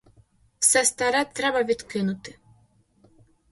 Все 0.59 0.85
старе 0.85 1.25
треба 1.25 1.63
відкинути. 1.63 2.35